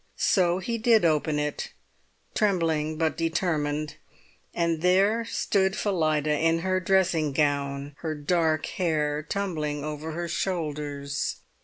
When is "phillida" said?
5.75-6.31